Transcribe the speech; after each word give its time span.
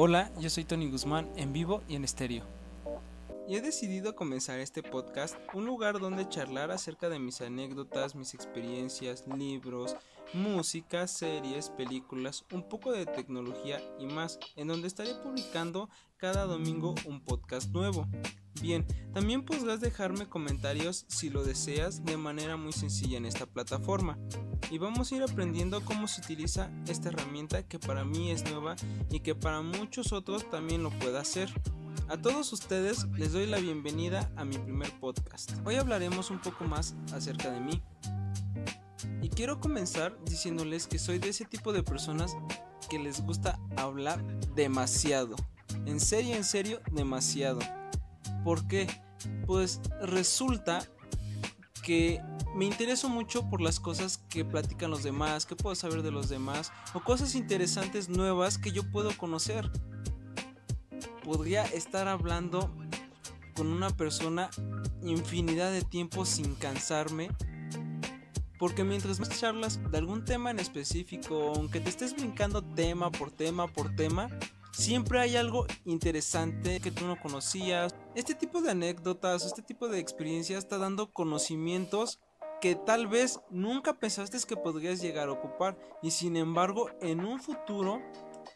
Hola, 0.00 0.30
yo 0.38 0.48
soy 0.48 0.62
Tony 0.62 0.88
Guzmán 0.88 1.28
en 1.34 1.52
vivo 1.52 1.82
y 1.88 1.96
en 1.96 2.04
estéreo. 2.04 2.44
Y 3.48 3.56
he 3.56 3.62
decidido 3.62 4.14
comenzar 4.14 4.60
este 4.60 4.82
podcast, 4.82 5.34
un 5.54 5.64
lugar 5.64 5.98
donde 6.00 6.28
charlar 6.28 6.70
acerca 6.70 7.08
de 7.08 7.18
mis 7.18 7.40
anécdotas, 7.40 8.14
mis 8.14 8.34
experiencias, 8.34 9.24
libros, 9.26 9.96
música, 10.34 11.08
series, 11.08 11.70
películas, 11.70 12.44
un 12.52 12.68
poco 12.68 12.92
de 12.92 13.06
tecnología 13.06 13.80
y 13.98 14.04
más, 14.04 14.38
en 14.54 14.68
donde 14.68 14.86
estaré 14.86 15.14
publicando 15.14 15.88
cada 16.18 16.44
domingo 16.44 16.94
un 17.06 17.24
podcast 17.24 17.70
nuevo. 17.70 18.06
Bien, 18.60 18.86
también 19.14 19.42
podrás 19.46 19.80
dejarme 19.80 20.28
comentarios 20.28 21.06
si 21.08 21.30
lo 21.30 21.42
deseas 21.42 22.04
de 22.04 22.18
manera 22.18 22.58
muy 22.58 22.74
sencilla 22.74 23.16
en 23.16 23.24
esta 23.24 23.46
plataforma. 23.46 24.18
Y 24.70 24.76
vamos 24.76 25.10
a 25.10 25.16
ir 25.16 25.22
aprendiendo 25.22 25.82
cómo 25.86 26.06
se 26.06 26.20
utiliza 26.20 26.70
esta 26.86 27.08
herramienta 27.08 27.66
que 27.66 27.78
para 27.78 28.04
mí 28.04 28.30
es 28.30 28.44
nueva 28.50 28.76
y 29.10 29.20
que 29.20 29.34
para 29.34 29.62
muchos 29.62 30.12
otros 30.12 30.50
también 30.50 30.82
lo 30.82 30.90
puede 30.90 31.16
hacer. 31.16 31.50
A 32.06 32.16
todos 32.16 32.52
ustedes 32.52 33.06
les 33.16 33.32
doy 33.32 33.46
la 33.46 33.58
bienvenida 33.58 34.30
a 34.36 34.44
mi 34.44 34.56
primer 34.56 34.90
podcast. 35.00 35.52
Hoy 35.64 35.74
hablaremos 35.74 36.30
un 36.30 36.40
poco 36.40 36.64
más 36.64 36.94
acerca 37.12 37.50
de 37.50 37.60
mí. 37.60 37.82
Y 39.20 39.28
quiero 39.28 39.60
comenzar 39.60 40.16
diciéndoles 40.24 40.86
que 40.86 40.98
soy 40.98 41.18
de 41.18 41.30
ese 41.30 41.44
tipo 41.44 41.72
de 41.72 41.82
personas 41.82 42.36
que 42.88 42.98
les 42.98 43.20
gusta 43.20 43.58
hablar 43.76 44.22
demasiado. 44.54 45.36
En 45.86 45.98
serio, 45.98 46.36
en 46.36 46.44
serio, 46.44 46.80
demasiado. 46.92 47.58
¿Por 48.44 48.66
qué? 48.68 48.86
Pues 49.46 49.80
resulta 50.00 50.86
que 51.82 52.22
me 52.54 52.64
intereso 52.64 53.08
mucho 53.08 53.48
por 53.48 53.60
las 53.60 53.80
cosas 53.80 54.18
que 54.28 54.44
platican 54.44 54.90
los 54.90 55.02
demás, 55.02 55.46
que 55.46 55.56
puedo 55.56 55.74
saber 55.74 56.02
de 56.02 56.10
los 56.10 56.28
demás, 56.28 56.72
o 56.94 57.00
cosas 57.00 57.34
interesantes 57.34 58.08
nuevas 58.08 58.58
que 58.58 58.72
yo 58.72 58.90
puedo 58.90 59.16
conocer. 59.16 59.70
Podría 61.28 61.64
estar 61.64 62.08
hablando 62.08 62.70
con 63.54 63.66
una 63.66 63.90
persona 63.90 64.48
infinidad 65.02 65.70
de 65.70 65.82
tiempo 65.82 66.24
sin 66.24 66.54
cansarme. 66.54 67.28
Porque 68.58 68.82
mientras 68.82 69.20
más 69.20 69.38
charlas 69.38 69.78
de 69.90 69.98
algún 69.98 70.24
tema 70.24 70.50
en 70.50 70.58
específico, 70.58 71.52
aunque 71.54 71.80
te 71.80 71.90
estés 71.90 72.16
brincando 72.16 72.62
tema 72.62 73.10
por 73.10 73.30
tema 73.30 73.68
por 73.68 73.94
tema, 73.94 74.30
siempre 74.72 75.20
hay 75.20 75.36
algo 75.36 75.66
interesante 75.84 76.80
que 76.80 76.92
tú 76.92 77.06
no 77.06 77.20
conocías. 77.20 77.94
Este 78.14 78.34
tipo 78.34 78.62
de 78.62 78.70
anécdotas, 78.70 79.44
este 79.44 79.60
tipo 79.60 79.90
de 79.90 79.98
experiencias 79.98 80.60
está 80.60 80.78
dando 80.78 81.12
conocimientos 81.12 82.20
que 82.62 82.74
tal 82.74 83.06
vez 83.06 83.38
nunca 83.50 83.98
pensaste 83.98 84.38
que 84.48 84.56
podrías 84.56 85.02
llegar 85.02 85.28
a 85.28 85.32
ocupar 85.32 85.78
y 86.02 86.10
sin 86.10 86.38
embargo 86.38 86.88
en 87.02 87.20
un 87.20 87.38
futuro, 87.38 88.00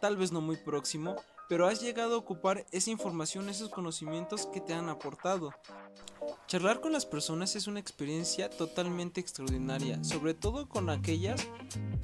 tal 0.00 0.16
vez 0.16 0.32
no 0.32 0.40
muy 0.40 0.56
próximo, 0.56 1.16
pero 1.48 1.66
has 1.66 1.80
llegado 1.80 2.14
a 2.14 2.18
ocupar 2.18 2.66
esa 2.72 2.90
información, 2.90 3.48
esos 3.48 3.68
conocimientos 3.68 4.46
que 4.46 4.60
te 4.60 4.74
han 4.74 4.88
aportado. 4.88 5.50
Charlar 6.46 6.80
con 6.80 6.92
las 6.92 7.06
personas 7.06 7.56
es 7.56 7.66
una 7.66 7.80
experiencia 7.80 8.50
totalmente 8.50 9.20
extraordinaria, 9.20 10.02
sobre 10.04 10.34
todo 10.34 10.68
con 10.68 10.90
aquellas 10.90 11.48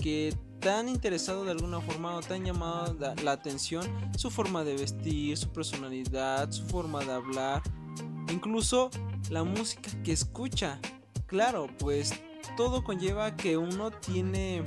que 0.01 0.37
te 0.61 0.71
han 0.71 0.89
interesado 0.89 1.45
de 1.45 1.53
alguna 1.53 1.81
forma 1.81 2.17
o 2.17 2.21
te 2.21 2.35
han 2.35 2.45
llamado 2.45 2.97
la 3.23 3.33
atención 3.33 3.87
su 4.17 4.31
forma 4.31 4.65
de 4.65 4.77
vestir, 4.77 5.37
su 5.37 5.51
personalidad, 5.51 6.51
su 6.51 6.65
forma 6.67 7.05
de 7.05 7.13
hablar, 7.13 7.63
incluso 8.33 8.91
la 9.31 9.45
música 9.45 9.91
que 10.03 10.13
escucha. 10.13 10.81
Claro, 11.27 11.69
pues 11.79 12.13
todo 12.57 12.83
conlleva 12.83 13.37
que 13.37 13.57
uno 13.57 13.91
tiene 13.91 14.65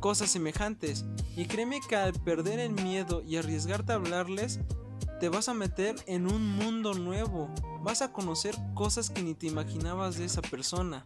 cosas 0.00 0.30
semejantes 0.30 1.04
y 1.36 1.46
créeme 1.46 1.80
que 1.86 1.96
al 1.96 2.12
perder 2.12 2.60
el 2.60 2.72
miedo 2.72 3.22
y 3.22 3.36
arriesgarte 3.36 3.92
a 3.92 3.96
hablarles, 3.96 4.60
te 5.20 5.28
vas 5.28 5.48
a 5.48 5.54
meter 5.54 5.96
en 6.06 6.26
un 6.30 6.46
mundo 6.46 6.94
nuevo, 6.94 7.48
vas 7.82 8.02
a 8.02 8.12
conocer 8.12 8.54
cosas 8.74 9.10
que 9.10 9.22
ni 9.22 9.34
te 9.34 9.46
imaginabas 9.46 10.18
de 10.18 10.26
esa 10.26 10.42
persona. 10.42 11.04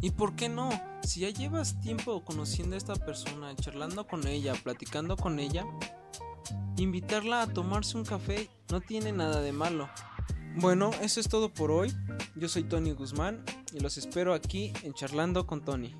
¿Y 0.00 0.10
por 0.10 0.36
qué 0.36 0.48
no? 0.48 0.70
Si 1.02 1.20
ya 1.20 1.30
llevas 1.30 1.80
tiempo 1.80 2.24
conociendo 2.24 2.74
a 2.74 2.78
esta 2.78 2.94
persona, 2.94 3.54
charlando 3.56 4.06
con 4.06 4.26
ella, 4.26 4.54
platicando 4.54 5.16
con 5.16 5.38
ella, 5.38 5.66
invitarla 6.76 7.42
a 7.42 7.52
tomarse 7.52 7.96
un 7.96 8.04
café 8.04 8.48
no 8.70 8.80
tiene 8.80 9.12
nada 9.12 9.40
de 9.40 9.52
malo. 9.52 9.88
Bueno, 10.56 10.90
eso 11.02 11.20
es 11.20 11.28
todo 11.28 11.52
por 11.52 11.70
hoy. 11.70 11.92
Yo 12.36 12.48
soy 12.48 12.64
Tony 12.64 12.92
Guzmán 12.92 13.44
y 13.72 13.80
los 13.80 13.98
espero 13.98 14.34
aquí 14.34 14.72
en 14.82 14.94
Charlando 14.94 15.46
con 15.46 15.64
Tony. 15.64 15.94